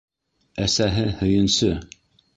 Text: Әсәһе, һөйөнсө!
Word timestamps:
Әсәһе, 0.63 1.05
һөйөнсө! 1.21 1.73